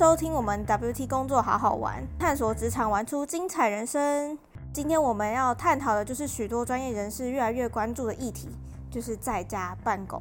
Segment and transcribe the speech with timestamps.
[0.00, 4.38] 收听我们 WT 工作好好玩，探索职场，玩出精彩人生。
[4.72, 8.48] 今天我们要探讨的就是许多专业人士越来越关注的议题，
[8.90, 10.18] 就是在家办公。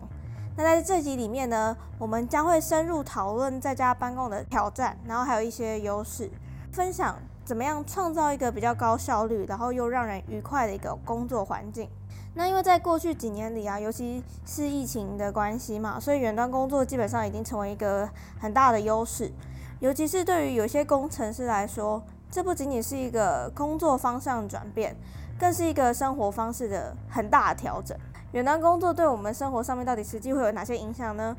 [0.57, 6.30] 那在这集里面呢，我们将会深入讨论在家办公的挑战，然后还有一些优势，
[6.73, 7.16] 分享
[7.46, 11.90] 怎么样创造一个比较高效率，然后又让人愉快的一个工作环境。
[12.34, 18.09] 那因为在过去几年里啊，尤其是疫情的关系嘛，所以远端工作基本上已经成为一个
[18.41, 19.32] 很大的优势，
[19.80, 22.02] 尤其是对于有些工程师来说。
[22.32, 24.96] 这不仅仅是一个工作方向转变，
[25.40, 27.98] 更是一个生活方式的很大调整。
[28.34, 31.36] 远端工作对我们生活上面到底实际会有哪些影响呢？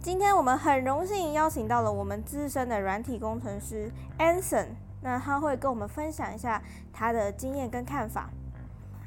[0.00, 4.66] 今天我们很荣幸邀请到了我们资深的软体工程师 Anson，
[5.02, 8.30] 那他会跟我们分享一下他的经验跟看法。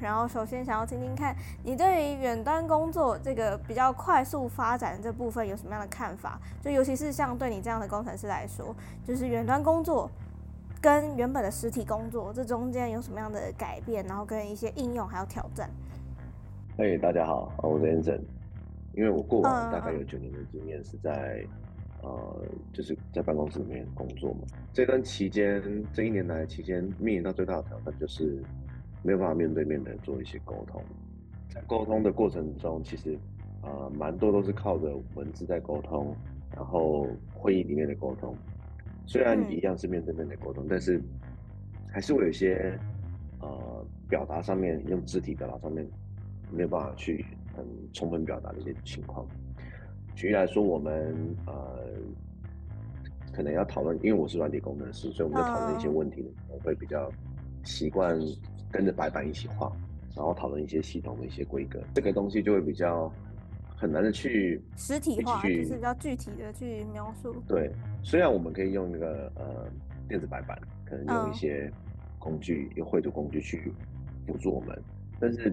[0.04, 6.38] 然后首先想要听听看你对于远端工作这个比较快速发展这部分有什么样的看法？
[6.60, 10.10] 就尤其是像对你这样的工程师来说，就是远端工作。
[10.82, 14.04] 跟原本的实体工作，这中间有什么样的改变？
[14.04, 15.70] 然后跟一些应用还有挑战。
[16.76, 18.20] 嘿，大家好，我是 Anson。
[18.92, 21.42] 因为我过往大概有九年的经验是在
[22.02, 24.40] 呃，就是在办公室里面工作嘛。
[24.74, 28.42] 这段期间，这一年来期间，面临到最大的挑战就是
[29.04, 30.82] 没有办法面对面的做一些沟通。
[31.48, 33.16] 在沟通的过程中，其实
[33.62, 36.16] 呃，蛮多都是靠着文字在沟通，
[36.56, 38.34] 然后会议里面的沟通。
[39.06, 41.00] 虽然一样是面对面的沟通，但是
[41.92, 42.76] 还是会有一些
[43.40, 45.86] 呃表达上面用肢体表达上面
[46.50, 49.26] 没有办法去很充分表达的一些情况。
[50.16, 51.14] 举例来说，我们
[51.46, 51.84] 呃
[53.32, 57.10] 可能要讨论，因为我是软体工程师，所以我们在讨论一些问题的时候会比较
[57.64, 58.18] 习惯
[58.74, 59.70] 跟着白板一起画，
[60.16, 63.10] 然后讨论一些系统的一些规格，这个东西就会比较。
[63.76, 67.34] 很难的去实体化，就是比较具体的去描述。
[67.46, 67.70] 对，
[68.02, 69.66] 虽然我们可以用那个呃
[70.08, 70.56] 电子白板，
[70.86, 71.70] 可能用一些
[72.18, 73.74] 工具，用绘图工具去
[74.26, 74.80] 辅助我们，
[75.20, 75.52] 但是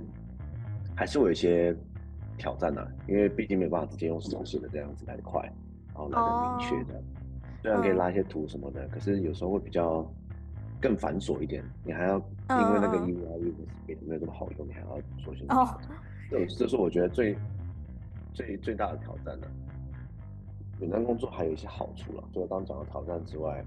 [0.95, 1.75] 还是会有一些
[2.37, 5.41] 挑战呢，因为毕竟没有办法直接用手写的这样子来的快，
[5.87, 7.01] 然后来的明确的。
[7.63, 10.09] 虽然可以拉一些图什么的，可是有时候会比较
[10.81, 13.53] 更繁琐一点，你还要因为那个 UI
[13.87, 15.45] 没没有这么好用，你还要重新。
[15.49, 15.77] 哦，
[16.29, 17.37] 这这是我觉得最。
[18.33, 19.47] 最最大的挑战了，
[20.79, 23.61] 远端工作还有一些好处了，除了刚刚讲的挑战之外，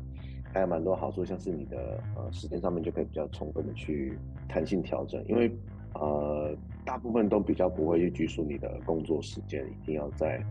[0.55, 5.55] 还有蛮多好处，像是你的呃时间上面就可以比较充分的去弹性调整，因为
[5.93, 10.43] 呃大部分都比较不会去拘束你的工作时间，一定要在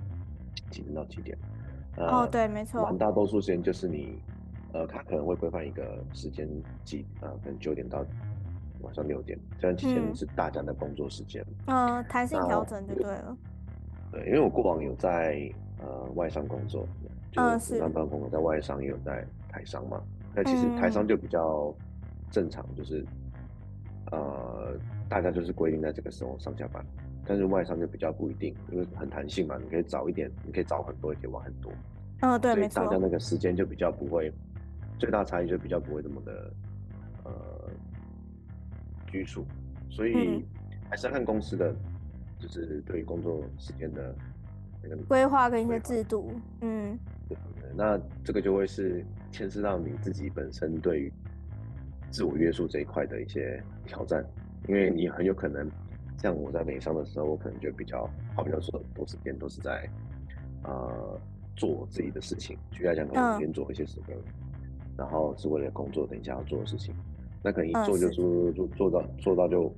[0.69, 1.35] 几点到几点。
[1.97, 2.83] 哦，对，没错。
[2.83, 4.19] 蛮大多数时间就是你
[4.73, 6.49] 呃，他可能会规范一个时间
[6.83, 8.03] 几啊，可能九点到
[8.81, 11.45] 晚上六点，这样其实是大家的工作时间。
[11.67, 13.37] 嗯，弹性调整就对了。
[14.11, 16.87] 对，因为我过往有在呃外商工作，
[17.31, 20.01] 就是上班工作，在外商也有在台商嘛。
[20.35, 21.73] 那其实台商就比较
[22.31, 23.05] 正常，就是
[24.11, 24.73] 呃
[25.07, 26.83] 大家就是规定在这个时候上下班，
[27.25, 31.71] 但是外商就比较不一定，因为很弹性嘛，你可以早一点，你可以早很多，也可以晚很多。
[32.21, 32.83] 嗯，对，没错。
[32.83, 34.31] 大家那个时间就比较不会，
[34.99, 36.53] 最大差异就比较不会那么的
[37.23, 37.69] 呃
[39.07, 39.45] 拘束，
[39.89, 40.45] 所以
[40.89, 41.75] 还是要看公司的。
[42.39, 44.13] 就是对于工作时间的
[44.83, 46.99] 那个规划跟一些制度，嗯，
[47.29, 47.71] 对对。
[47.73, 49.01] 那这个就会是
[49.31, 51.13] 牵涉到你自己本身对于
[52.11, 54.25] 自我约束这一块的一些挑战，
[54.67, 55.71] 因为你很有可能
[56.17, 58.05] 像我在美商的时候，我可能就比较
[58.35, 58.59] 好比较
[58.93, 59.89] 多时间都是在
[60.65, 61.17] 呃
[61.55, 64.07] 做自己的事情，举例讲，可能先做一些什么，
[64.97, 66.93] 然后是为了工作等一下要做的事情，
[67.43, 69.73] 那可能一做就做做做到做到就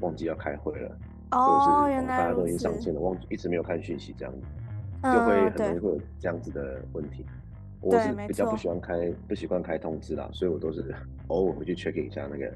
[0.00, 0.96] 忘记要开会了。
[1.32, 4.40] 哦，原来大家都已经上线了，忘一直没有看讯息，这样子
[5.02, 7.24] 就会很容易会有这样子的问题。
[7.80, 10.94] 我是比较不喜欢开，不习惯开通知啦，所以我都是
[11.28, 12.52] 偶尔回去 check 一下那个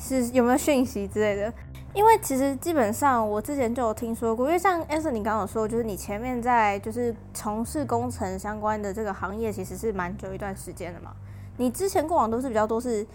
[0.00, 1.52] 是有没有讯息之类的。
[1.94, 11.12] 因为其实基本上我之前就有听说过，因为像 Anson 你刚刚说，就是你前面在就是从事工程相关的这个行业，其实是蛮久一段时间的嘛。
[11.56, 13.06] 你之前过往都是比较多是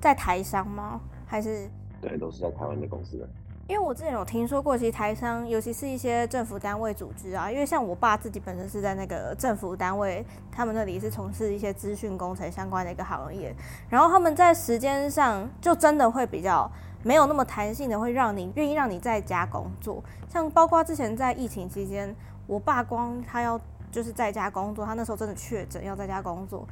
[0.00, 1.00] 在台商吗？
[1.26, 1.68] 还是？
[2.00, 3.28] 对，都是在台湾的公司的。
[3.68, 13.54] 因为我之前有听说过，其实台商，尤其是一些政府单位组织啊，因为像我爸自己本身是在那个政府单位，他们那里是从事一些资讯工程相关的一个行业，
[13.90, 16.70] 然后他们在时间上就真的会比较
[17.02, 20.02] 没有那么弹性的，会让你愿意让你在家工作。
[20.30, 22.16] 像包括之前在疫情期间，
[22.46, 23.60] 我爸光他要
[23.92, 26.66] 就是在家工作，他那时候真的确诊要在家工作。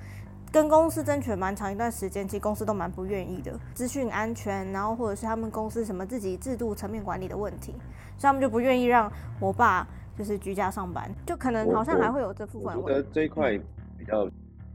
[0.57, 7.73] 跟公司争取蛮长一段时间，其实公司都蛮不愿意的，资讯安全，然后或者是他们公司什么自己制度层面管理的问题，
[8.17, 9.87] 所以他们就不愿意让我爸
[10.17, 12.75] 就是居家上班，就可能好像还会有这部分。
[12.75, 13.59] 我觉得这一块
[13.99, 14.27] 比较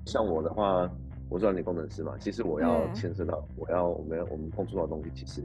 [0.06, 0.88] 像我的话，
[1.30, 5.42] 我是软件工程师嘛，其实我要牵涉到，我要我们我们碰触到的东西，其实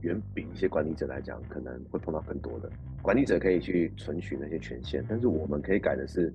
[0.00, 2.70] 远比一些管理者来讲，可能会碰到更多的。
[3.02, 6.32] 管理者可以去存取那些权限，但是我们可以改的是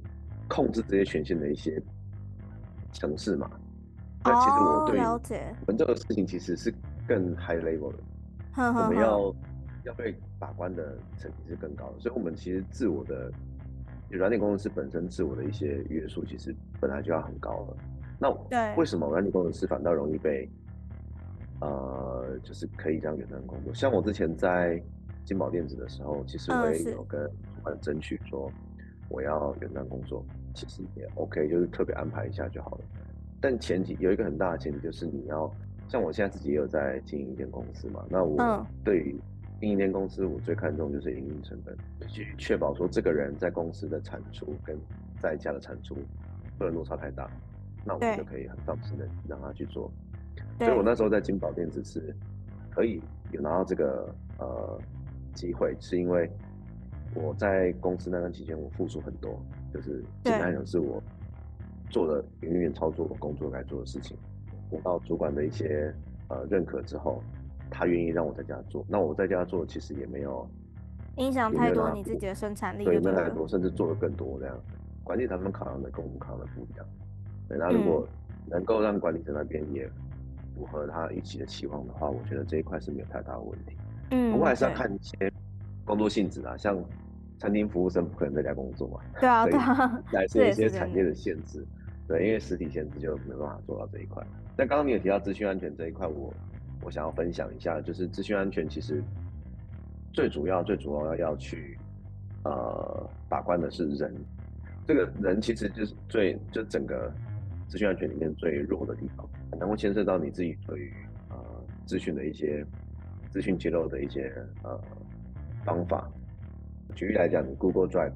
[0.48, 1.82] 控制这些权限的一些
[2.96, 3.50] 程式嘛。
[4.24, 6.74] 那其实我对我们这个事情其实是
[7.08, 7.98] 更 high level 的，
[8.58, 9.36] 我们要
[9.84, 13.32] 要被把关的层级是更高的，所以我们其实自我的
[14.10, 17.78] 软件工程师本身自我的一些约束，其实本来就要很高了。
[18.18, 20.50] 那为什么软件工程师反倒容易被
[21.62, 23.74] 呃，就是可以这样远端工作？
[23.74, 24.82] 像我之前在
[25.24, 28.52] 金宝电子的时候，其实我也有跟主管争取说
[29.08, 30.26] 我要远端工作，
[30.56, 32.80] 其实也 OK，就是特别安排一下就好了。
[33.40, 35.54] 但前提有一个很大的前提，就是你要
[35.88, 38.04] 像我现在自己也有在经营一间公司嘛。
[38.10, 39.20] 那我对于
[39.60, 44.76] 经营一间公司，我最看重就是营运成本，去确保说这个人在公司的产出跟
[45.20, 45.96] 在家的产出
[46.58, 47.30] 不能落差太大，
[47.84, 49.92] 那我们就可以很放心的让他去做。
[50.58, 52.16] 所以我那时候在金宝电子是
[52.72, 54.80] 可以有拿到这个呃
[55.34, 56.30] 机会，是因为
[57.14, 59.40] 我在公司那段期间我付出很多，
[59.76, 61.02] 就是简单讲是我。
[61.92, 64.18] 做了营运操作工作该做的事情，
[64.70, 65.94] 得到主管的一些
[66.28, 67.24] 呃认可之后，
[67.70, 68.84] 他愿意让我在家做。
[68.90, 70.46] 那我在家做其实也没有
[71.18, 74.60] 影响太多你自己的生产力，对，没有太多，甚至做的更多这样。
[75.06, 76.86] 管理他们考量的跟我们考量的不一样。
[77.48, 78.06] 对，那如果
[78.48, 79.88] 能够让管理者那边也
[80.56, 83.78] 符合他预期的期望的话，我觉得这一块是没有太大的问题。
[84.10, 85.32] 嗯，不过还是要看一些
[85.86, 86.78] 工作性质啊，像
[87.38, 89.00] 餐厅服务生不可能在家工作嘛。
[89.20, 91.66] 对啊，对啊， 来自一些产业的限制。
[92.08, 94.24] 对，因为实体限制就没办法做到这一块。
[94.56, 96.32] 那刚刚你有提到资讯安全这一块，我
[96.84, 99.04] 我想要分享一下，就是资讯安全其实
[100.14, 101.78] 最主要、最主要要要去
[102.44, 104.14] 呃把关的是人，
[104.86, 107.12] 这个人其实就是最就整个
[107.68, 110.94] 资讯安全里面最弱的地方，可能会牵涉到你自己对于
[111.30, 111.36] 呃
[111.88, 112.64] 资讯的一些
[113.32, 114.80] 资讯揭露的一些呃
[115.66, 116.08] 方法。
[116.96, 118.14] 举例来讲，你 Google Drive，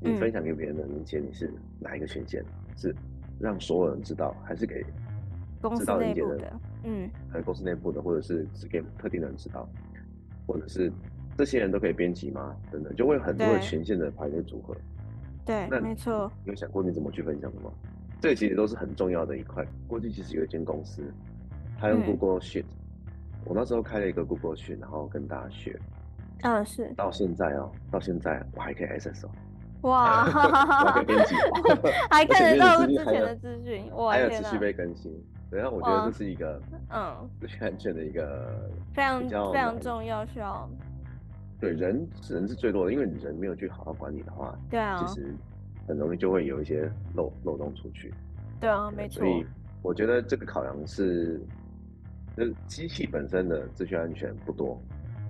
[0.00, 2.42] 你分享给别人的明显你是哪一个权限？
[2.76, 2.94] 是
[3.38, 4.84] 让所有人知道，还是给
[5.60, 6.60] 公司内部的？
[6.84, 9.68] 嗯，还是公司内部的，或者是只给特定的人知道，
[10.46, 10.90] 或者是
[11.36, 12.56] 这些人都可以编辑吗？
[12.70, 14.74] 等等，就会有很多的权限的排列组合。
[15.44, 16.30] 对，那没错。
[16.44, 17.70] 有想过你怎么去分享的吗？
[18.20, 19.66] 这其实都是很重要的一块。
[19.86, 21.02] 过去其实有一间公司，
[21.78, 22.64] 他用 Google Sheet，
[23.44, 25.78] 我那时候开了一个 Google Sheet，然后跟大家学。
[26.42, 26.92] 嗯，是。
[26.96, 29.30] 到现在哦，到现在我还可以 access 哦。
[29.82, 31.34] 哇，还可以编辑，
[32.10, 35.12] 还看得到之前的资讯，哇，还有持续被更新。
[35.48, 36.60] 对，那我觉得这是一个，
[36.90, 39.20] 嗯，资讯安全的一个非常
[39.52, 40.68] 非常重要，需要。
[41.60, 45.32] 对，人人是最多的，因为人没有去好好管理的话，对啊，其实
[45.86, 48.12] 很容易就会有一些漏漏洞出去。
[48.58, 49.20] 对啊，没错。
[49.20, 49.46] 所以
[49.82, 51.40] 我觉得这个考量是，
[52.36, 54.82] 就是机器本身的资讯安全不多，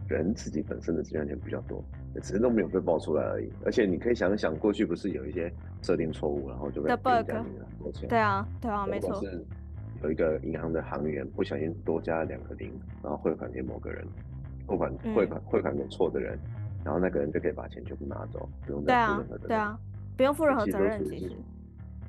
[0.09, 1.83] 人自己本身的资讯安全比较多。
[2.23, 8.09] 只是都没有被爆出来而已，而且你可以想一想，过去不是有一些设定错误，然后就被别人加领了很多钱。
[8.09, 9.21] 对啊，对啊，没错。
[9.21, 9.45] 是
[10.03, 14.03] 有一个银行的行员不小心多加了两个零，然后汇款给某个人，
[14.67, 16.39] 汇款汇款汇款给错的人，
[16.83, 19.49] 然后那个人就可以把钱全部拿走，不用再负任何责任。
[19.49, 19.79] 对啊，
[20.17, 21.05] 不用负任何责任。
[21.05, 21.33] 其实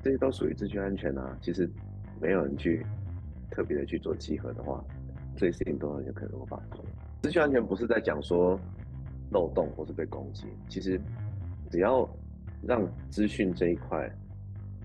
[0.02, 1.36] 这些都属于资讯安全啊。
[1.42, 1.68] 其实
[2.18, 2.82] 没有人去
[3.50, 4.82] 特别的去做集合的话，
[5.36, 6.78] 这些事情都很有可能会发生。
[7.22, 8.58] 资讯安全不是在讲说。
[9.30, 10.98] 漏洞或是被攻击，其实
[11.70, 12.08] 只要
[12.62, 14.10] 让资讯这一块，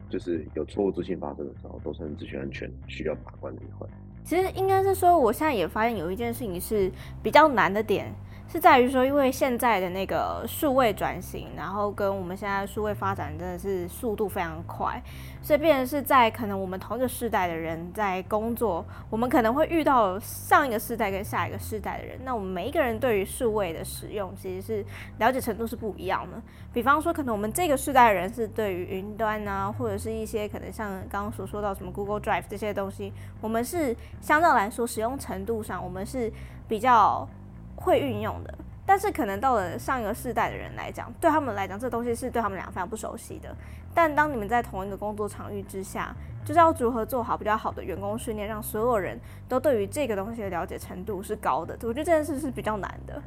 [0.10, 3.90] 就是有错误资讯发生的时候，都是资讯安全需要把关的一环。
[4.26, 6.92] 其实应该是说，我现在也发现有一件事情是
[7.24, 8.14] 比较难的点。
[8.54, 15.02] 是在于说，因为现在的那个数位转型，然后跟我们现在数位发展真的是速度非常快，
[15.42, 24.86] 所以变成是在可能我们同一个世代的人在工作，我们可能会遇到上一个世代跟下一个世代的人，那我们每一个人对于数位的使用其实是
[25.18, 26.40] 了解程度是不一样的。
[26.72, 36.32] 比方说，可能我们这个世代的人是对于云端啊，或者是一些可能像刚刚所说到什么 Google Drive 这些东西，我们是相对来说使用程度上，我们是
[36.68, 37.28] 比较。
[37.76, 38.54] 会运用的，
[38.86, 43.56] 但是可能到了上一个世代的人来讲，对他们来讲，这东西是对他们俩非常不熟悉的。
[43.94, 51.74] 但当你们在同一个工作场域之下，就是要如何做好比较好的员工训练，让所有人都对于这个东西的了解程度是高的。
[51.84, 53.22] 我觉得这件事是比较难的。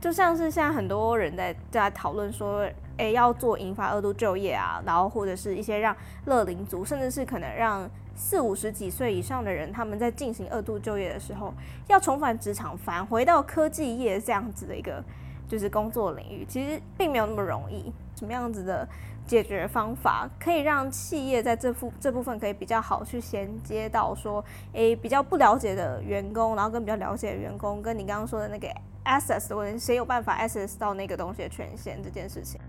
[0.00, 7.88] 就像是现在很多人在在讨论说，诶，要做引发二度就业啊，然后或者是一些让乐龄族，甚至是可能让。
[8.16, 11.52] 四五十几岁以上的人，他们在进行二度就业的时候，
[11.88, 15.02] 要重返职场，返回到科技业这样子的一个
[15.48, 17.92] 就是工作领域，其实并没有那么容易。
[18.16, 18.88] 什么样子的
[19.26, 24.42] 解决方法，可以让企业在这部这部分可以比较好去衔接到说，
[24.72, 28.68] 诶，比较不了解的员工，然后跟比较了解的员工，跟你刚刚说的那个
[29.04, 32.60] access 的问题，谁有办法 access 到那个东西的权限这件事情，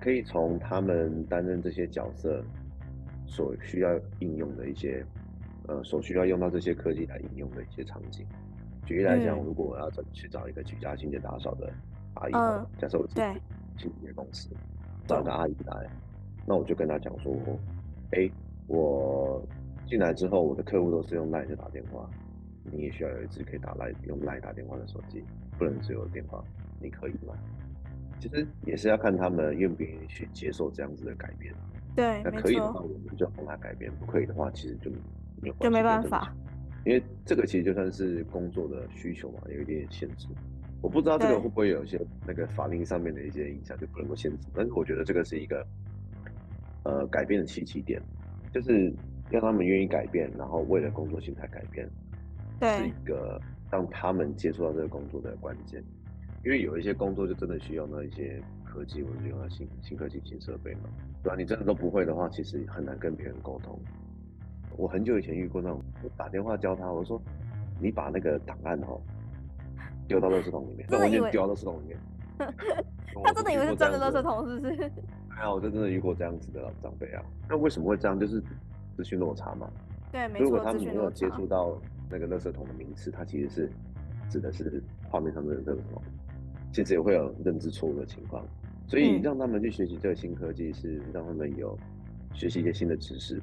[0.00, 2.42] 可以从他们担任这些角色
[3.26, 5.04] 所需要应用的一些，
[5.68, 8.26] 呃，所需要用到这些科技来应用的一些场景。
[8.84, 11.72] 举例来讲，如果我要找去找一个居家清洁打扫的
[12.14, 12.32] 阿姨，
[12.78, 13.22] 假设我自己
[13.78, 14.48] 清洁公司。
[15.06, 15.90] 找个阿姨来，
[16.46, 17.34] 那我就跟她讲说，
[18.12, 18.30] 哎，
[18.68, 19.42] 我
[19.86, 22.08] 进来之后，我的客户都是用赖在打电话，
[22.62, 25.24] 你也需要有一支可以打赖用赖打电话的手机，
[25.58, 26.42] 不能只有电话，
[26.80, 27.34] 你可以吗？
[28.20, 31.52] 其实也是要看他们愿不愿意去接受这样子的改变。
[31.94, 34.90] 对，那可以的话，我们就帮他改变；不可以的话，其实就
[35.40, 36.34] 没有就没办法。
[36.84, 40.26] 因为这个其实就算是工作的需求嘛，有一点限制。
[40.80, 44.48] 我不知道这个会不会有一些那个法令上面的一些影响，就不能够限制。
[44.52, 45.64] 但是我觉得这个是一个
[46.82, 48.02] 呃改变的契机点，
[48.52, 48.92] 就是
[49.30, 51.88] 让他们愿意改变，然后为了工作心态改变，
[52.60, 55.84] 是一个让他们接触到这个工作的关键。
[56.44, 60.90] 因为有一些工作就真的需要那一些科技或者用到新新科技、新设备嘛，
[61.22, 61.36] 对吧？
[61.36, 63.78] 你真的都不会的话，其实很难跟别人沟通。
[64.76, 67.20] 我很久以前遇过那种，我打电话教他，我说
[67.80, 69.00] 你把那个档案哦。
[70.08, 71.98] 丢到垃圾桶里面，那我就丢到垃圾桶里面。
[73.24, 74.82] 他真的以为是真的垃圾桶，是不是？
[75.30, 77.22] 哎呀，我就真的遇过这样子的长辈啊。
[77.48, 78.18] 那为什么会这样？
[78.18, 78.42] 就是
[78.96, 79.70] 资讯落差嘛。
[80.10, 80.44] 对，没错。
[80.44, 81.80] 如果他们没有接触到
[82.10, 83.70] 那个垃圾桶的名词，它其实是
[84.28, 86.02] 指的是画面上的垃圾桶，
[86.72, 88.44] 其实也会有认知错误的情况。
[88.88, 91.78] 所以让他们去学习这个新科技，是让他们有
[92.34, 93.40] 学习一些新的知识。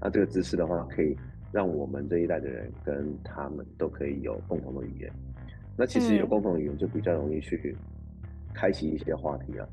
[0.00, 1.16] 那这个知识的话，可以
[1.50, 5.10] 让我们这一代的人跟他们都可以有共同的语言。
[5.76, 7.76] 那其实有共同语言就比较容易去
[8.52, 9.66] 开启一些话题啊，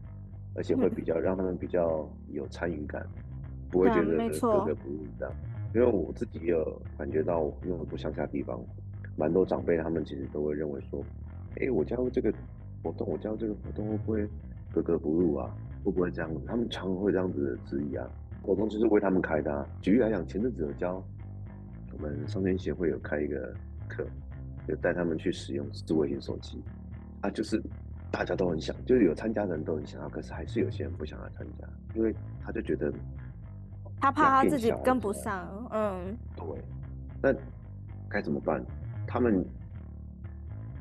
[0.55, 3.05] 而且会比较让他们比较有参与感，
[3.69, 5.35] 不会觉得格格不入这样。
[5.75, 8.59] 因为我自己也有感觉到，因为我住乡下地方，
[9.15, 11.03] 蛮多长辈他们其实都会认为说，
[11.59, 12.33] 哎，我加入这个
[12.83, 14.27] 活动，我加入这个活动会不会
[14.73, 15.55] 格格不入啊？
[15.83, 16.41] 会不会这样子？
[16.45, 18.07] 他们常会这样子的质疑啊。
[18.41, 19.67] 活动就是为他们开的。
[19.81, 21.03] 举例来讲，前阵子有教
[21.93, 23.53] 我们商天协会有开一个
[23.87, 24.05] 课。
[24.67, 26.63] 就带他们去使用智慧型手机，
[27.21, 27.59] 啊，就是
[28.11, 32.93] 大家都很想，就是有参加的人都很想要，可是还是有些人不想要参加，因为他就觉得
[33.99, 36.45] 他怕他自己跟不上，嗯，对，
[37.23, 37.33] 那
[38.07, 38.63] 该怎么办？
[39.07, 39.43] 他们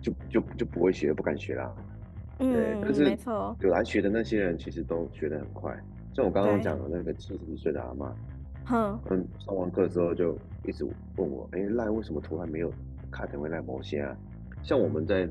[0.03, 1.75] 就就就不会学，不敢学啦，
[2.41, 5.79] 嗯，但是没错，有来学的那些人其实都学得很快，
[6.15, 8.15] 像我刚刚讲的那个七十几岁的阿妈，
[8.65, 10.85] 哼，嗯，上完课之后就一直
[11.17, 12.73] 问我，哎，赖为什么图案没有？
[13.11, 14.17] 卡成为那某些啊，
[14.63, 15.29] 像我们在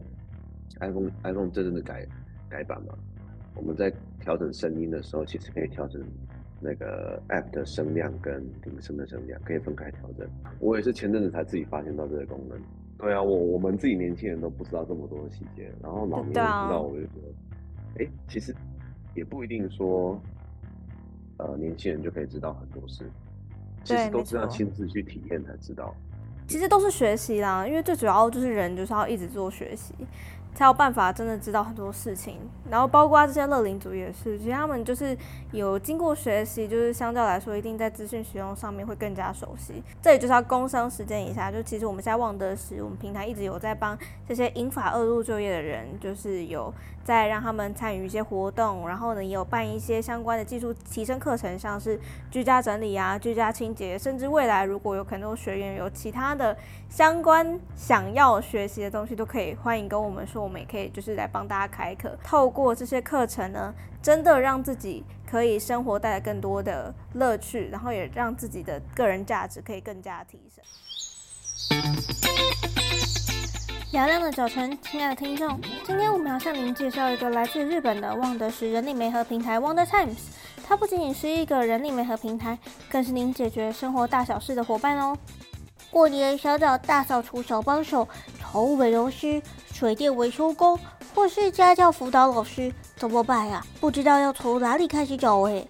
[0.82, 2.06] iPhone iPhone 真正的改
[2.50, 2.94] 改版嘛，
[3.56, 3.90] 我们在
[4.20, 6.02] 调整声音的时候，其实可以调整
[6.60, 10.28] 那个 App 的声量跟铃声的声量，可以分开调整。
[10.60, 12.60] 我也是前阵子才自己发现到这个功能。
[13.00, 17.14] 对啊，我我们自己年轻人都不知道这么多的细节，然后老年人知道，我就觉
[17.96, 18.54] 得，哎，其实
[19.16, 20.22] 也不一定说，
[21.38, 23.10] 呃，年轻人就可以知道很多事，
[23.86, 25.96] 其实都是要亲自去体验才知道。
[26.46, 29.94] 其实都是学习啦，因为最主要就是人就是要一直做学习。
[30.56, 32.38] 才有办法真的知道很多事情，
[32.70, 35.18] 然后包括这些乐龄族也是，其实他们就是
[35.52, 39.82] 有经过学习，就是相对来说一定在资讯使用上面会更加熟悉。
[40.02, 46.74] 这里就是要工商时间一下，就其实我们现在旺德时，我们平台一直有在帮这些英法二路就业的人，就是有
[47.06, 51.98] 在让他们参与一些活动，然后呢也有办一些相关的技术提升课程，像是
[52.30, 56.56] 居家整理啊、居家清洁，甚至未来如果有很多学员有其他的
[56.90, 60.44] 相关想要学习的东西，都可以欢迎跟我们说。
[60.44, 70.64] 我们也可以就是来帮大家开课，透过这些课程呢，真的让自己可以生活带来更多的乐趣，然后也让自己的个人价值可以更加提升。
[73.92, 80.18] 嘹亮的早晨，亲爱的听众，今天我们要向您介绍一个来自日本的旺德时人力媒合平台 Wonder Times。
[80.68, 82.58] 它不仅仅是一个人力媒合平台，
[82.90, 85.18] 更是您解决生活大小事的伙伴哦。
[85.90, 88.08] 过年想找大扫除小帮手、
[88.40, 89.42] 宠物美容师。
[89.72, 90.78] 水电维修工，
[91.16, 93.66] 或是家教辅导老师，怎么办呀？
[93.80, 95.66] 不知道要从哪里开始找诶。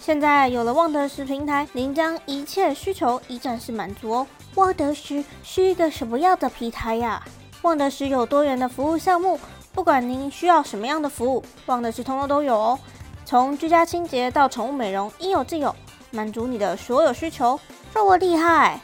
[0.00, 4.26] 现在有了旺德时平台，您将一切需求一站式满足哦。
[4.54, 7.22] 旺德时是一个什么样的平台呀？
[7.60, 9.38] 旺德时有多元的服务项目，
[9.74, 12.78] 不管您需要什么样的服务，旺德时通通都有哦。
[13.26, 15.76] 从居家清洁到宠物美容，应有尽有，
[16.10, 17.60] 满足你的所有需求，
[17.92, 18.80] 这么厉害！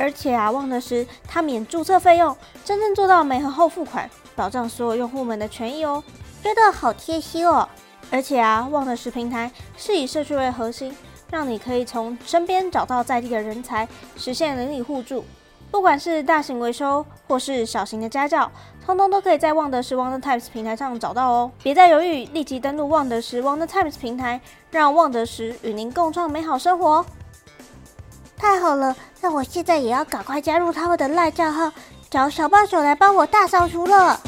[0.00, 6.02] 而且啊，旺的是它免注册费用，真正做到每盒后付款，保障所有用户们的权益哦，
[6.42, 7.68] 真的好贴心哦。
[8.10, 10.96] 而且啊，旺的十平台是以社区为核心，
[11.30, 15.24] 让你可以从身边找到在地的人才，实现邻里互助。
[15.70, 18.50] 不管是大型维修或是小型的家教，
[18.84, 21.52] 通通都可以在旺德时 Wonder Times 平台上找到哦。
[21.62, 24.40] 别再犹豫，立即登录旺德时 Wonder Times 平台，
[24.72, 27.06] 让旺德时与您共创美好生活。
[28.40, 31.70] 太好了，那我现在也要赶快加入他们的赖账号，
[32.08, 34.18] 找小帮手来帮我大扫除了。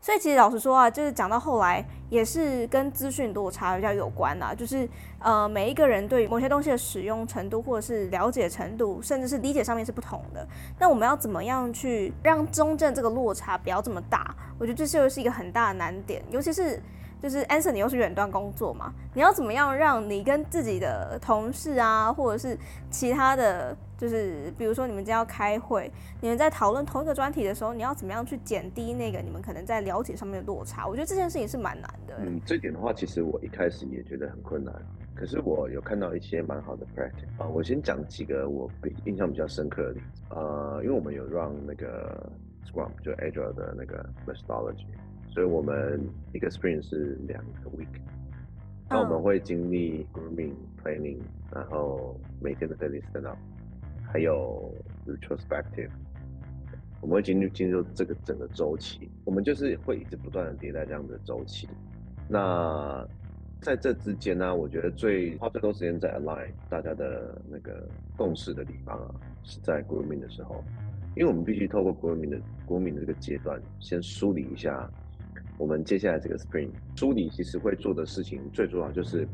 [0.00, 1.86] 所以其实老实说啊，就是讲到后来。
[2.08, 4.88] 也是跟资讯落差比较有关啊，就是
[5.18, 10.46] 呃每一个人对某些东西的使用程度或者是了解程度，甚至是理解上面是不同的。
[10.78, 14.32] 那我们要怎么样去让中正这个落差不要这么大？
[14.56, 16.80] 我觉得这就是一个很大的难点，尤其是。
[17.22, 18.92] 就是 Anson，你又是远端工作嘛？
[19.14, 22.56] 你要怎么样让你跟自己的同事啊，或者是
[22.90, 30.86] 其他的，就是比如说你们今天要开会，你们在讨论同一个专题的时候，你要怎么样去减低那个你们可能在了解上面的落差？
[30.86, 32.14] 我觉得这件事情是蛮难的。
[32.20, 34.72] 嗯，这点的话，其实我一开始也觉得很困难，
[35.14, 37.46] 可是我有看到一些蛮好的 practice 啊。
[37.48, 40.22] 我先讲几个我比印象比较深刻的例子。
[40.30, 42.30] 呃，因为我们有让那个
[42.70, 44.86] Scrum 就 Agile 的那个 methodology。
[45.36, 46.00] 所以我们
[46.32, 48.00] 一个 sprint 是两个 week，
[48.88, 51.18] 那我们会经历 grooming planning，
[51.52, 53.36] 然后每天的 daily stand up，
[54.10, 54.74] 还有
[55.06, 55.90] retrospective，
[57.02, 61.68] 我们会进入进入这个整个周期，我们就是会一直不断的迭代这样的周期。
[62.26, 63.06] 那
[63.60, 70.64] 在这之间呢，我觉得最花最多时间在 align 大家的那个共识的地方啊，是在 grooming 的时候，
[71.14, 74.90] 因为我们必须透过 grooming 的 grooming 的这个阶段，先梳理一下。
[75.58, 79.26] 我们接下来这个 spring 梳理其实会做的事情，最重要就是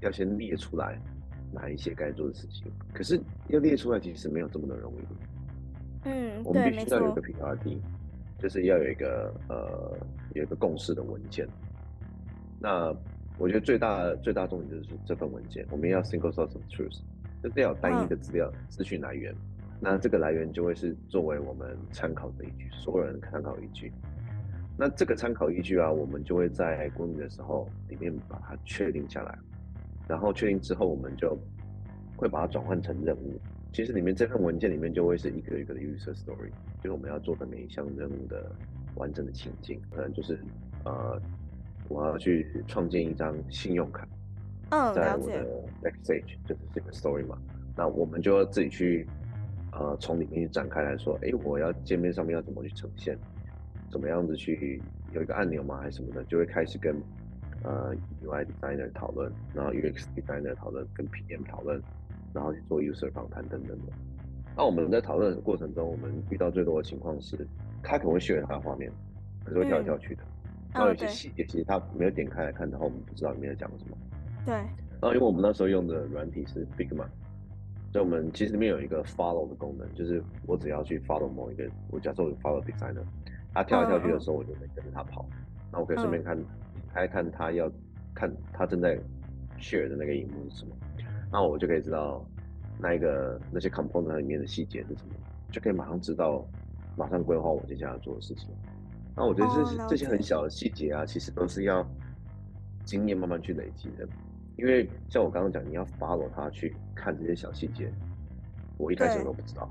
[0.00, 0.98] 要先列出来
[1.52, 2.72] 哪一些该做的事情。
[2.92, 6.08] 可是要列出来其实没有这么的容易。
[6.08, 7.78] 嗯，我们必须要有一个 PRD，
[8.38, 9.98] 就是要有一个呃
[10.34, 11.46] 有一个共识的文件。
[12.60, 12.94] 那
[13.36, 17.00] 我觉得最大最大重点就是这份文件，我们要 single source of truth，
[17.42, 19.34] 就是要单一的资料资讯来源。
[19.80, 23.92] 那这个来源就会是作为我们参考的依据，所有人参考依据。
[24.80, 29.36] 那这个参考依据啊，我们就会在公民的时候里面把它确定下来，
[30.06, 31.36] 然后确定之后，我们就
[32.16, 33.40] 会把它转换成任务。
[33.72, 38.50] 其实里面这份文件里面就会是一个一个的 user story，就是我们要做的每一项任务的
[38.94, 39.80] 完整的情境。
[39.90, 40.38] 可能就是
[40.84, 41.20] 呃，
[41.88, 44.06] 我要去创建一张信用卡，
[44.70, 45.44] 嗯，在我的
[45.82, 47.36] next stage 就是这个 story 嘛。
[47.76, 49.04] 那我们就要自己去
[49.72, 53.18] 呃从里面去展开来说，哎，我要界面上面要怎么去呈现。
[53.90, 54.80] 怎么样子去
[55.12, 56.94] 有一个按钮吗，还是什么的，就会开始跟
[57.62, 61.80] 呃 UI designer 讨论，然后 UX designer 讨论，跟 PM 讨论，
[62.32, 63.92] 然后去做 user 访谈等等的。
[64.56, 67.46] 那我们在讨论的过程中，我们遇到最多的情况是，
[67.82, 68.90] 他可能会渲染他的画面，
[69.44, 70.22] 可是会跳来跳去的。
[70.74, 73.96] 然后有些细节其实他没有点开来看，然后我们不知道里面在讲什么。
[74.44, 74.54] 对。
[74.54, 77.06] 然后因为我们那时候用的软体是 Figma，
[77.92, 83.04] 所以我们其实里面有一个 follow 的功能，就是我只要去 follow 某一个，我假设我 follow designer。
[83.58, 85.28] 他跳来跳去的时候，我就可以跟着他跑。
[85.72, 86.38] 那我可以顺便看，
[86.94, 87.70] 开看他要
[88.14, 88.96] 看他正在
[89.58, 90.70] share 的那个荧幕是什么。
[91.32, 92.24] 那我就可以知道
[92.78, 95.14] 那一个那些 component 里面的细节是什么，
[95.50, 96.46] 就可以马上知道，
[96.96, 98.48] 马上规划我接下来做的事情。
[99.16, 101.84] 那我觉得这这些很小的细节啊，其实都是要
[102.84, 104.08] 经验慢慢去累积的。
[104.56, 107.92] 因为像我刚刚讲，你要 follow 他去看这些小细节，
[108.76, 109.68] 我一开始都不知道。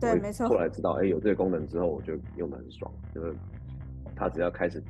[0.00, 0.48] 对，没错。
[0.48, 2.90] 后来知道，哎，有这个功能之后，我就用的很爽。
[3.14, 3.34] 就是
[4.14, 4.82] 他只要开始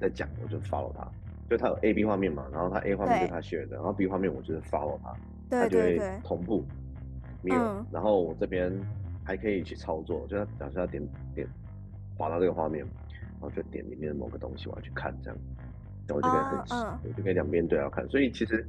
[0.00, 1.06] 在讲，我就 follow 他。
[1.48, 5.14] 就他有 A、B 画面嘛，然后他 A 画面是他 share 的，然后 B 画面我就是 follow 他，
[5.50, 6.64] 他就会同步。
[7.42, 7.86] 没有。
[7.90, 8.72] 然后我这边
[9.24, 11.46] 还可以去操作，就假设要点点
[12.16, 15.38] 滑到这个画面，然后就点里面的某个东西，我要去看这样，
[16.06, 18.08] 然后我就可以很，我就可以两边对要看。
[18.08, 18.66] 所以其实。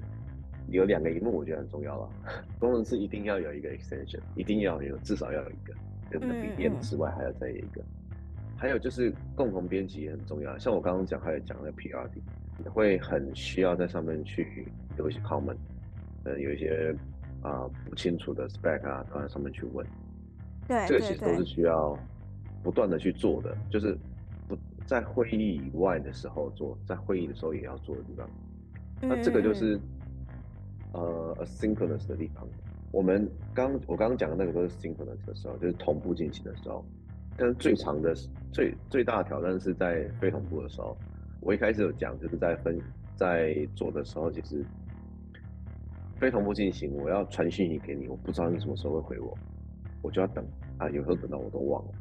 [0.69, 2.09] 有两个荧幕，我觉得很重要了。
[2.59, 5.73] 工程师一定要有一个 extension，一定要有，至少要有一个。
[6.09, 7.81] 跟笔电之外，还要再有一个。
[8.55, 10.57] 还有就是共同编辑也很重要。
[10.57, 15.57] 像我刚刚讲，还有讲那个 PRD，会很需要在上面去有一些 comment，
[16.23, 16.95] 呃，有一些
[17.41, 19.85] 啊不清楚的 spec 啊，都在上面去问。
[20.67, 21.97] 对，这个其实都是需要
[22.61, 23.97] 不断的去做的，就是
[24.47, 28.29] 不在会议以外的时候做，在会议的时候也要做的地方。
[29.01, 29.79] 那这个就是。
[30.93, 32.47] 呃，asynchronous 的地方，
[32.91, 36.83] 我们刚我刚刚讲的那个都是 synchronous 的时候，就是同步进行的时候。
[37.35, 38.13] 但是最长的、
[38.51, 40.95] 最最大的挑战是在非同步的时候。
[41.41, 42.79] 我一开始有讲，就是在分
[43.15, 44.63] 在做的时候，其实
[46.15, 49.37] 非同步进行，我要传讯息给你，我不知道你什么时候会回我，
[50.01, 50.45] 我就要等
[50.77, 51.91] 啊，有时候等到我都忘了。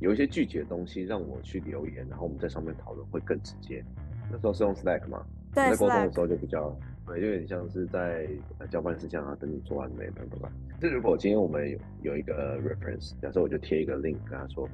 [0.00, 3.82] 有一些具体的东西让我去留言，然后我们在上面讨论会更直接。
[4.30, 5.24] 那时候是用 Slack 吗，
[5.56, 6.70] 在沟通的时候就比较，
[7.06, 8.28] 对，有点像是在
[8.70, 10.52] 交办事项啊，等你做完没，等等吧。
[10.78, 14.68] 这如果今天我们有有一个 reference，假设我就贴一个 link 跟他说，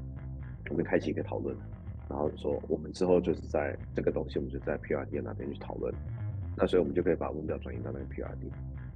[0.69, 1.57] 我们开启一个讨论，
[2.09, 5.95] 然后说我们之后就是在这个东西，我们就在 PRD 那边去讨论。
[6.57, 8.51] 那所以我们就可以把目标转移到那个 PRD，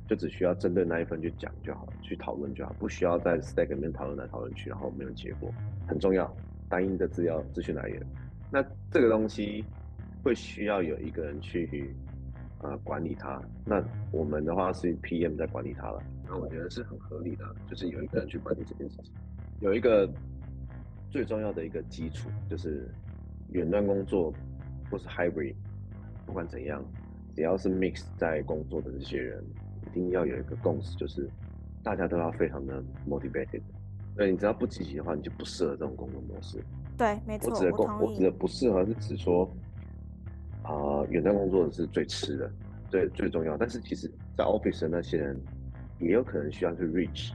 [0.08, 5.50] 就只需要针对那一份去讲就好，去讨论就好，不需要在 Stack 里面讨论来讨论去，然后没有结果。
[5.86, 6.34] 很重要，
[6.68, 8.02] 单一的资料资讯来源。
[8.50, 9.64] 那这个东西
[10.26, 11.94] 会需要有一个人去
[12.60, 13.40] 呃管理它。
[13.64, 16.02] 那我们的话是 PM 在管理它了。
[16.26, 19.12] 那我觉得是很合理的，就是有一个人去管理这件事情。
[19.60, 20.12] 有一个
[21.10, 22.92] 最重要的一个基础就是
[23.50, 24.34] 远端工作
[24.90, 25.54] 或是 Hybrid，
[26.26, 26.84] 不管怎样。
[27.36, 29.44] 只要是 mix 在工作的这些人，
[29.86, 31.30] 一定要有一个共识，就是
[31.84, 33.60] 大家都要非常的 motivated。
[34.16, 36.58] 对，你只要不积极的话，你就不适合这种工作模式。
[36.96, 37.50] 对，没错。
[37.50, 39.48] 我指的工，我指的不适合是指说，
[40.66, 42.50] 啊，远端工作的是最吃的，
[42.90, 43.56] 最最重要。
[43.56, 45.40] 但是其实，在 office 的那些人，
[46.00, 47.32] 也有可能需要去 reach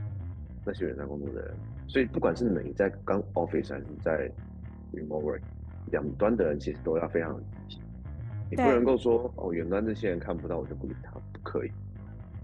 [0.65, 1.55] 那些远端工作的人。
[1.87, 4.29] 所以，不管是你在刚 office 还是在
[4.93, 5.41] remote work，
[5.91, 7.41] 两端的人其实都要非常。
[8.49, 11.71] 你不能够说哦，远端这些人看不到，我就不理他，不可以，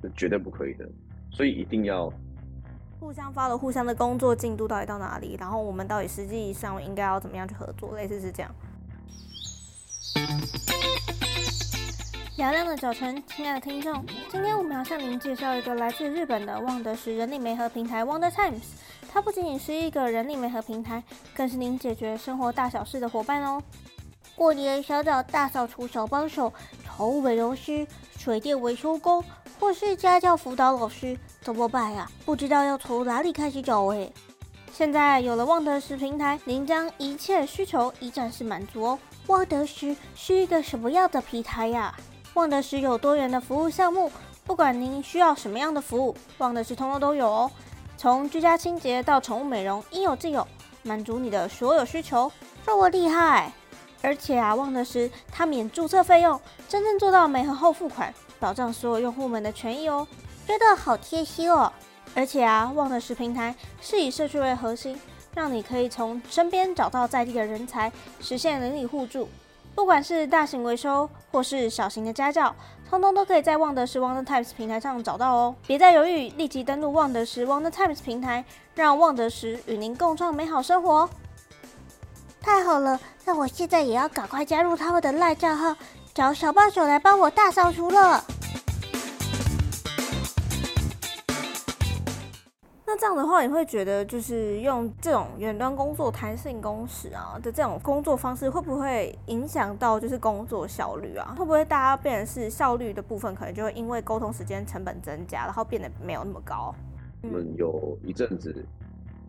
[0.01, 0.87] 这绝对不可以的。
[1.31, 2.09] 所以一定要
[2.97, 8.49] 互相发了互相的工作进度到底到哪里，然后我们到底实际上应该要怎么样去合作，类似是这样。
[12.37, 18.61] 嘹亮的早晨，亲爱的听众，今天我们要向您介绍一个来自日本的旺德时人力媒合平台 Wonder Times。
[19.11, 21.03] 它不仅仅是一个人力媒合平台，
[21.35, 23.59] 更是您解决生活大小事的伙伴哦。
[24.35, 26.53] 过年想找大扫除小帮手、
[26.85, 27.87] 宠物美容师、
[28.19, 29.23] 水电维修工，
[29.59, 32.07] 或是家教辅导老师，怎么办呀？
[32.23, 34.13] 不知道要从哪里开始找诶。
[34.71, 38.99] 现在有了旺德石平台，您将一切需求一站式满足哦。
[39.25, 41.91] 旺德石是一个什么样的平台呀？
[42.37, 44.11] 旺德时有多元的服务项目，
[44.45, 47.51] 不管您需要什么样的服务，旺德时通通都有哦。
[47.97, 50.47] 从居家清洁到宠物美容，应有尽有，
[50.83, 52.31] 满足你的所有需求。
[52.63, 53.51] 这么厉害！
[54.03, 60.07] 而且啊，旺德时它免注册费用，真正做到每盒后付款，保障所有用户们的权益哦，
[60.45, 61.73] 真的好贴心哦。
[62.13, 64.95] 而且啊，旺德时平台是以社区为核心，
[65.33, 69.27] 让你可以从身边找到在地的人才，实现邻里互助。
[69.77, 72.53] 不管是大型维修或是小型的家教，
[72.89, 75.55] 通通都可以在旺德时 Wonder Times 平台上找到哦。
[75.67, 81.07] 别再犹豫，立即登录旺德时 Wonder Times 平台，让旺德时与您共创美好生活。
[82.41, 85.75] 太好了，那我现在也要赶快加入他们的赖账号，
[86.11, 88.23] 找小帮手来帮我大扫除了。
[92.99, 101.35] 这样的话，你会觉得就是用这种远端工作、弹性工时啊的这种工作方式，会不会影响到就是工作效率啊？
[101.37, 106.73] 会不会大家变成是效率的部分，可能就会因为沟通时间成本增加，然后变得没有那么高？
[107.21, 108.65] 我们有一阵子，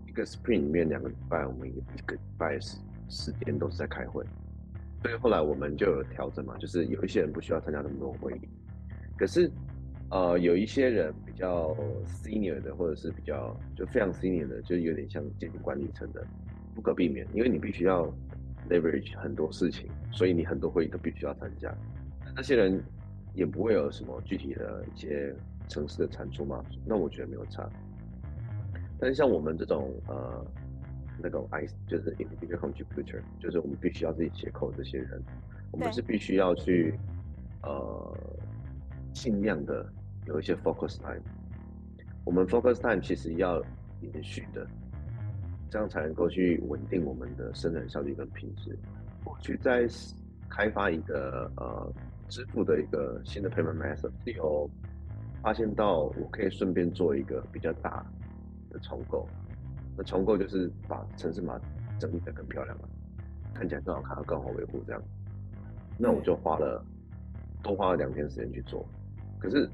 [0.06, 2.76] 一个 Spring 里面两个礼拜，我们一个礼拜是。
[3.10, 4.22] 时间都是在开会，
[5.00, 8.40] 所以后来我们就有调整嘛，就是有一些人不需要参加那么多会议，
[9.16, 9.50] 可是
[10.10, 11.74] 呃有一些人比较
[12.06, 16.26] senior 的，或者是比较就非常 senior 的，就有点像接近管理层的，
[16.74, 18.06] 不可避免，因为你必须要
[18.68, 21.74] leverage 很多事情，所以你很多会议都必须要参加。
[22.34, 22.82] 那些人
[23.34, 25.34] 也不会有什么具体的一些
[25.68, 27.68] 城市的产出嘛，那我觉得没有差。
[28.98, 30.44] 但是像我们这种呃。
[31.20, 35.20] 那个 I 就是 individual contributor，就是我们必须要自己写扣这些人，
[35.72, 36.94] 我们是必须要去
[37.64, 38.16] 呃
[39.12, 39.84] 尽量的
[40.28, 41.22] 有一些 focus time。
[42.24, 43.60] 我们 focus time 其实要
[44.00, 44.66] 连续的，
[45.70, 48.78] 这样才能够去稳定我们的生产效率跟品质。
[49.40, 49.86] 去在
[50.48, 51.92] 开发一个呃
[52.28, 54.68] 支付的一个新的 payment method，是有
[55.42, 58.04] 发现到我可以顺便做一个比较大
[58.70, 59.26] 的重构。
[59.96, 61.58] 那重构就是把城市码
[61.98, 62.88] 整理的更漂亮了，
[63.54, 65.02] 看起来更好看，更好维护这样。
[65.98, 66.84] 那我就花了
[67.62, 68.86] 多花了两天时间去做，
[69.38, 69.68] 可是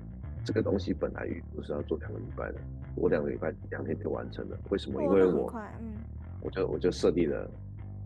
[0.45, 2.59] 这个东西本来预不是要做两个礼拜的，
[2.95, 4.59] 我两个礼拜两天就完成了。
[4.71, 5.03] 为什么？
[5.03, 5.95] 因为我，嗯，
[6.43, 7.51] 我就我就设立了，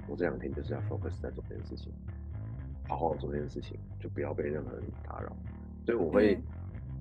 [0.07, 1.93] 我这两天就是要 focus 在做这件事情，
[2.89, 5.37] 好好做这件事情，就不要被任何人打扰。
[5.85, 6.39] 所以我会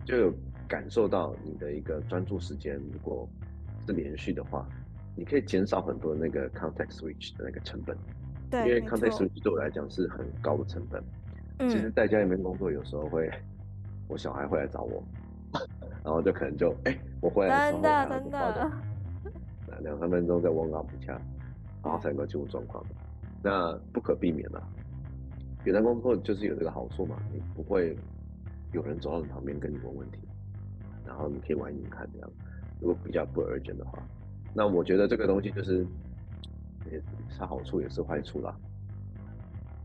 [0.06, 0.34] 就有
[0.68, 3.28] 感受到你的一个专注时间，如果
[3.86, 4.68] 是连续的话。
[5.20, 7.98] 你可以减少很多那个 context switch 的那个成本，
[8.52, 11.04] 对，因为 context switch 对我来讲是很高的成本。
[11.58, 13.28] 嗯，其实在家里面工作有时候会，
[14.08, 15.04] 我小孩会来找我，
[16.08, 18.72] 然后就可能就哎，我回来的时候，真的真的，
[19.84, 21.20] 两三分钟再问阿补下，
[21.84, 22.82] 然后才能够进入状况。
[23.44, 24.64] 那不可避免的，
[25.66, 27.94] 远端工作就是有这个好处嘛，你不会
[28.72, 30.20] 有人走到你旁边跟你问问题，
[31.06, 32.30] 然后你可以玩一看这样。
[32.80, 34.00] 如果比较不 urgent 的话，
[34.54, 35.86] 那我觉得这个东西就是
[36.90, 38.56] 也是好处也是坏处啦。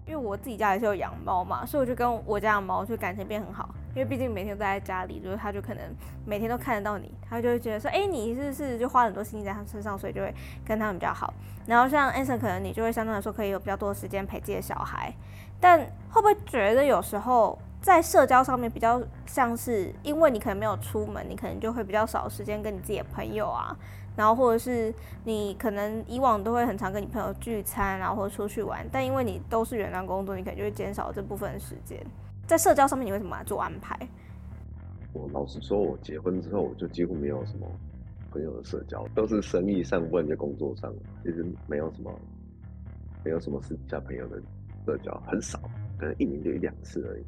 [0.07, 3.75] 因为我自己家也是有养猫嘛，所以我就跟我家的猫就感情变很好。
[3.95, 5.83] 因为毕竟每天都在家里，就是他就可能
[6.25, 11.33] 每天都看得到你，他就会觉得说，哎，你是不是就花很多心思在他身上，所以就会跟他们比较好。
[11.67, 15.13] 然后像 Anson，可能你就会相对来说可以有比较多的时间陪自己的小孩。
[15.61, 15.79] 但
[16.11, 23.77] 会不会觉得有时候在社交上面比较像是，因为你可能没有出门，你可能就会比较少时间跟你自己的朋友啊。
[24.17, 24.93] 然后或者是
[25.25, 31.99] 你可能以往都会很常跟你朋友聚餐，然后或者出去玩，但因为你都是远端工作，你可能就会减少这部分时间。
[32.53, 33.99] 在社交上面，你会怎么做安排？
[35.15, 37.67] 我老实说，我结婚之后我就几乎没有什么
[38.31, 40.93] 朋友的社交，都是生意上或者工作上，
[41.25, 42.13] 其实没有什么，
[43.25, 44.37] 没有什么私下朋友的
[44.85, 45.59] 社交，很少，
[45.97, 47.25] 可能一年就一两次而已。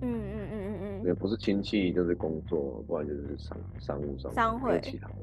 [0.00, 5.14] 嗯嗯嗯嗯嗯，也不是亲戚，就是工作，不然就是商商务上，商会其他的。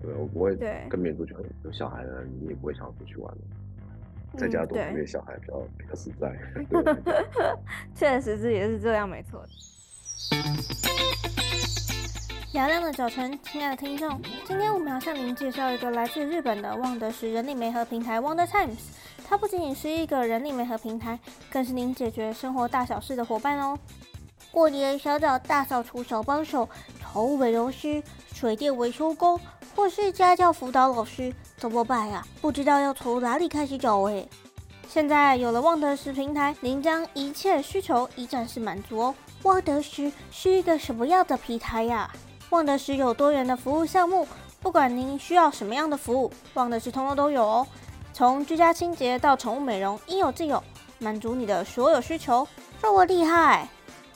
[0.00, 0.56] 对，我不会
[0.88, 3.40] 跟别人出去，有小孩了，你也不会想要出去玩了。
[4.38, 6.32] 在家多陪小孩比较比较实在。
[7.94, 9.44] 确实是也是这样，没错。
[12.52, 18.78] 嘹亮的早晨，亲爱的听众，今天我们要向您介绍一个来自日本的旺德时人力媒合平台 Wonder Times。
[19.28, 21.18] 它不仅仅是一个人力媒合平台，
[21.50, 23.78] 更是您解决生活大小事的伙伴哦。
[24.50, 26.66] 过年想找大扫除小帮手、
[26.98, 29.38] 宠物美容师、水电维修工，
[29.76, 31.32] 或是家教辅导老师。
[31.58, 32.26] 怎么办呀？
[32.40, 34.28] 不知道要从哪里开始找诶。
[34.88, 39.14] 现在有了旺德时平台，您将一切需求一站式满足哦。
[39.42, 42.10] 旺德时是一个什么样的平台呀？
[42.50, 44.26] 旺德时有多元的服务项目，
[44.62, 47.66] 不管您需要什么样的服务，旺德时通通都有哦。
[48.12, 50.62] 从居家清洁到宠物美容，应有尽有，
[50.98, 52.46] 满足你的所有需求。
[52.80, 53.68] 这么厉害！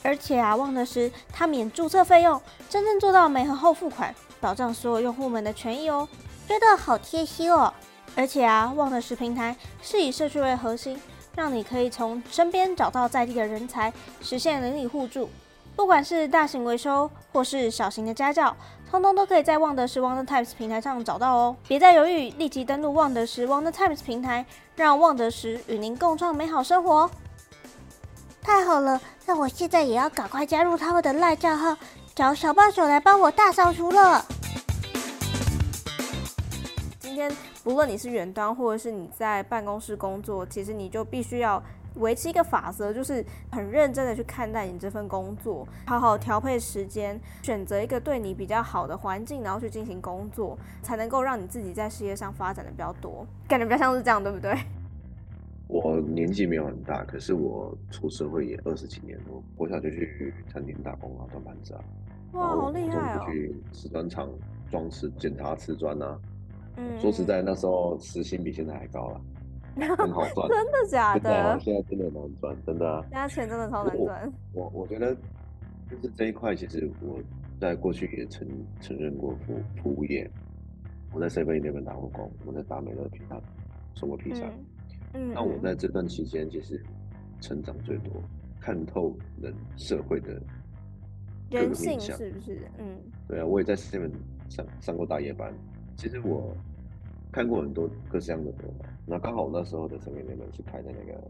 [0.03, 6.05] 而且啊，旺德时它免注册费用，真正做到美和后付款，保障所有用户们的权益哦。
[6.47, 7.73] 觉得好贴心哦！
[8.13, 10.99] 而且啊，旺的时平台是以社区为核心，
[11.33, 15.29] 让你可以从身边找到在地的人才，实现邻里互助。
[15.77, 18.53] 不管是大型维修或是小型的家教，
[18.89, 21.55] 通通都可以在旺德时 Wonder Times 平台上找到哦！
[21.69, 27.09] 别再犹豫，立即登录旺德时 Wonder Times 平台，让旺德时与您共创美好生活。
[28.41, 31.77] 太好了，那我现在也要赶快加入他们的赖账号，
[32.13, 34.25] 找小帮手来帮我大扫除了。
[36.99, 37.31] 今天
[37.63, 41.63] 不论你是远端或者是你在办公室工作，其实你就必须要
[41.95, 53.25] 维持一个法则，就是很认真的去看待你这份工作，好好调配时间，选择一个对你比较好的环境，然后去进行工作，才能够让你自己在事业上发展的比较多。
[53.47, 54.53] 感觉比较像是这样，对不对？
[55.71, 59.25] 我年纪没有很大，可是我出社会也二十几年了。
[59.55, 61.83] 我小就去餐厅打工啊，端盘子啊。
[62.33, 63.25] 哇，好厉害哦！
[63.25, 64.29] 去瓷砖厂
[64.69, 66.19] 装瓷、检查瓷砖啊。
[66.99, 69.21] 说实在，那时候时薪比现在还高了，
[69.97, 70.49] 很好赚。
[70.49, 71.57] 真的假的？
[71.61, 73.01] 现在真的难赚，真的。
[73.09, 74.33] 现在钱真的超难赚。
[74.53, 75.15] 我我觉得，
[75.89, 77.17] 就是这一块，其实我
[77.61, 78.45] 在过去也曾
[78.81, 80.29] 承认过服服务业。
[81.13, 83.39] 我在 seven 那边打过工，我在达美乐披萨
[83.95, 84.45] 送过披萨。
[84.45, 84.65] 嗯。
[85.13, 86.81] 那我在这段期间，其实
[87.39, 88.21] 成长最多，
[88.59, 90.41] 看透人社会的
[91.49, 92.61] 人性是不是？
[92.77, 92.97] 嗯。
[93.27, 94.11] 对啊，我也在 seven
[94.49, 95.53] 上上过大夜班。
[95.95, 96.55] 其实我
[97.31, 98.73] 看过很多各式各样的人，
[99.05, 101.21] 那刚好那时候的成员那边是开在那个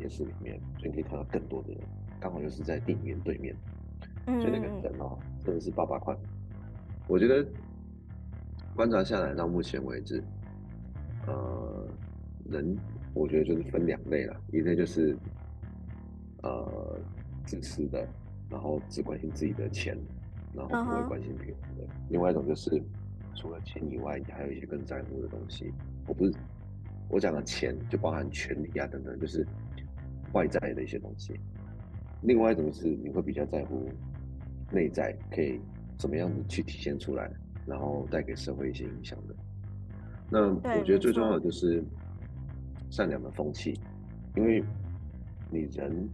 [0.00, 1.80] 夜市里面，所以可以看到更多的人。
[2.20, 3.54] 刚好又是在电影院对面，
[4.26, 6.16] 所以那个人哦，真的是八八块。
[7.06, 7.46] 我觉得
[8.74, 10.22] 观察下来到目前为止，
[11.26, 11.86] 呃，
[12.50, 12.76] 人
[13.18, 15.16] 我觉得就是分两类了，一类就是
[16.42, 16.98] 呃
[17.44, 18.06] 自私的，
[18.48, 19.98] 然后只关心自己的钱，
[20.54, 22.82] 然后不会关心别人的；另外一种就是。
[23.40, 25.72] 除了钱以外，你还有一些更在乎的东西。
[26.08, 26.32] 我不是
[27.08, 29.46] 我讲的钱，就包含权利啊等等，就是
[30.32, 31.38] 外在的一些东西。
[32.22, 33.88] 另外一种是你会比较在乎
[34.72, 35.60] 内在，可以
[35.96, 37.30] 怎么样子去体现出来，
[37.64, 39.36] 然后带给社会一些影响的。
[40.28, 41.80] 那我觉得最重要的就是
[42.90, 43.78] 善良的风气，
[44.36, 44.62] 因为
[45.50, 46.08] 你人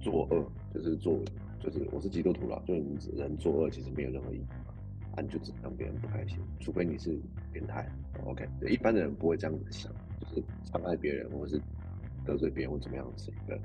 [0.00, 1.18] 作恶就是做，
[1.58, 4.74] 就是我是基督徒了，就是你人作恶其实没有任何意义嘛。
[5.16, 7.18] 啊，你就只让别人不开心，除非你是
[7.52, 7.90] 变态
[8.24, 8.48] ，OK？
[8.68, 11.62] 一般的人不会这样子想，就是伤害别人或者是
[12.24, 13.58] 得罪别人或怎么样是一个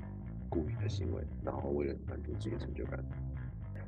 [0.48, 2.98] 故意的行为，然后为了满足自己的成就感，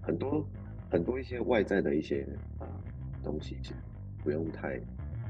[0.01, 0.47] 很多
[0.89, 2.25] 很多一些外在的一些
[2.61, 2.67] 啊
[3.25, 3.75] 东西，其实
[4.23, 4.81] 不用太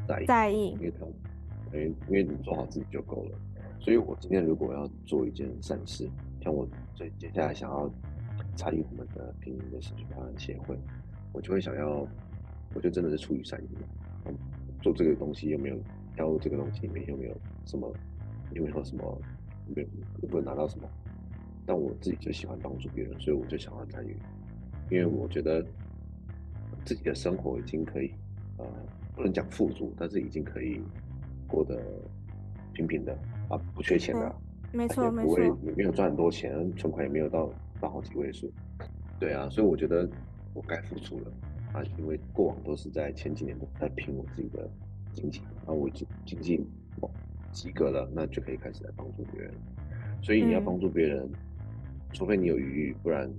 [0.07, 1.07] 在意，在意，因为他
[1.73, 3.39] 因为因为你做好自己就够了。
[3.81, 6.09] 所以我今天如果要做一件善事，
[6.43, 7.91] 像我接接下来想要
[8.57, 10.77] 参与我们的平民的社区发展协会，
[11.33, 12.07] 我就会想要，
[12.75, 13.69] 我就真的是出于善意，
[14.83, 15.77] 做这个东西有没有
[16.17, 17.91] 加入这个东西里面有没有什么，
[18.53, 19.21] 有没有什么，
[19.75, 20.89] 没有不能拿到什么？
[21.65, 24.17] 但我自己就喜欢帮助别人，所以我就想要参与，
[24.91, 25.65] 因为我觉得
[26.85, 28.11] 自己的生活已经可以，
[28.57, 28.67] 呃，
[29.15, 30.81] 不能讲富足，但是已经可以
[31.49, 31.83] 过得
[32.73, 33.13] 平平的
[33.49, 34.33] 啊，不缺钱的，
[34.73, 38.49] 没错没错，也没有赚很多钱，存款也没有到到好几位数，
[39.19, 40.09] 对啊，所以我觉得
[40.55, 41.33] 我该付出了
[41.73, 44.71] 啊，因为过往都是在前几年都在拼我自己的
[45.13, 46.65] 经济，然后我经经济
[47.51, 49.53] 及格了，那就可以开始来帮助别人，
[50.23, 51.29] 所以你要帮助别人。
[52.11, 53.31] 除非你有余裕，不然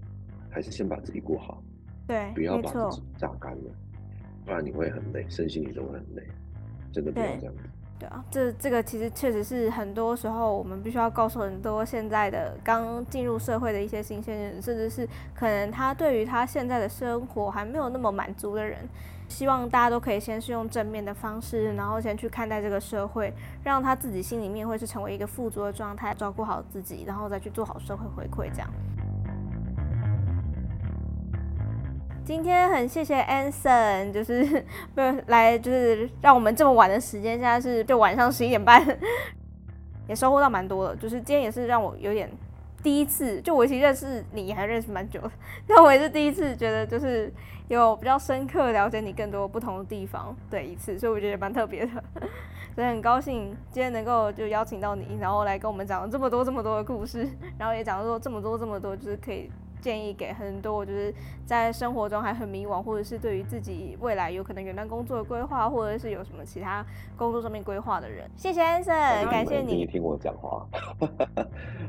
[0.48, 1.60] 还是先把自己过好。
[2.06, 3.72] 对，不要把自己榨干了，
[4.46, 6.22] 不然你会很累，身心你都会很累。
[6.92, 7.64] 真的不要这样子。
[8.00, 18.80] 对啊，这这个其实确实是很多时候我们必须要告诉很多现在的刚进入社会的一些新鲜人，甚至是可能他对于他现在的生活还没有那么满足的人。
[19.28, 23.32] 希望大家都可以先是用正面的方式，然后先去看待这个社会，
[23.64, 28.50] 让他自己心里面会是成为一个富足的状态，照顾好自己，然后再去做好社会回馈。
[28.52, 28.68] 这样。
[32.30, 34.64] 今天很谢谢 Anson，就是
[34.94, 38.86] 不来，就是让我们这么晚的时间，现在是就晚上十一点半，
[40.08, 40.96] 也收获到蛮多的。
[40.98, 42.30] 就是今天也是让我有点。
[42.84, 45.32] 第一次就我其实认识你还认识蛮久的，
[45.66, 47.34] 但我也是第一次觉得就是
[47.68, 51.92] 有比较深刻了解你更多不同的地方对一次，所以我觉得蛮特别的，
[52.76, 59.50] 所以很高兴今天能够就邀请到你，然后来跟我们讲了这么多这么多的故事，然后也讲了说这么多这么多就是可以。
[59.82, 61.14] 建议给很多就是
[61.46, 66.86] 在生活中还很迷惘，或者是对于自己未来有可能远端工作的规划，或者是有什么其他
[67.18, 68.30] 工作上面规划的人。
[68.36, 68.94] 谢谢安生，
[69.30, 70.68] 感谢你听我讲话。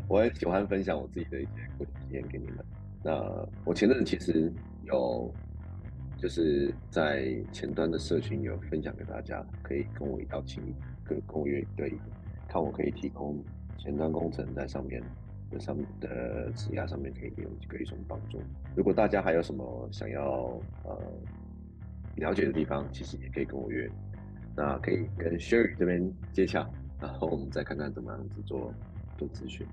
[0.09, 2.65] 我很喜欢分享我自己的一些个人经验给你们。
[3.03, 4.53] 那我前阵其实
[4.85, 5.33] 有
[6.17, 10.63] 就是在前端的社群有分享给大家，可以跟我邀请，
[11.05, 11.99] 跟跟我约可以
[12.47, 13.43] 看我可以提供
[13.79, 15.03] 前端工程在上面。
[15.51, 18.41] 的上面的指压上面可以有可以什么帮助？
[18.75, 20.97] 如果大家还有什么想要呃
[22.17, 23.91] 了解的地方，其实也可以跟我约，
[24.57, 26.69] 那可以跟 Sherry 这边接洽，
[27.01, 28.73] 然后我们再看看怎么样子做
[29.19, 29.67] 做咨询。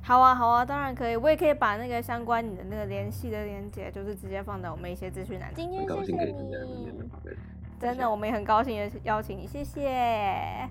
[0.00, 5.52] 好啊，好啊，当然可以，我也可以把那个相关你的那个联系的链接，就是直接放在我们一些资讯栏。
[5.54, 6.50] 今天谢谢你，
[7.78, 10.68] 真的，我们也很高兴的邀请你，谢谢。